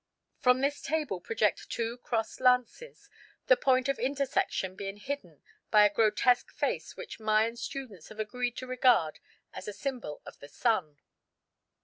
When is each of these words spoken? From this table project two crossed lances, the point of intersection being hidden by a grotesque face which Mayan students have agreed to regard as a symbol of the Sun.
From 0.39 0.61
this 0.61 0.81
table 0.81 1.21
project 1.21 1.69
two 1.69 1.99
crossed 1.99 2.41
lances, 2.41 3.07
the 3.45 3.55
point 3.55 3.87
of 3.87 3.99
intersection 3.99 4.75
being 4.75 4.97
hidden 4.97 5.43
by 5.69 5.85
a 5.85 5.93
grotesque 5.93 6.51
face 6.51 6.97
which 6.97 7.19
Mayan 7.19 7.55
students 7.55 8.09
have 8.09 8.19
agreed 8.19 8.57
to 8.57 8.65
regard 8.65 9.19
as 9.53 9.67
a 9.67 9.73
symbol 9.73 10.23
of 10.25 10.39
the 10.39 10.49
Sun. 10.49 10.97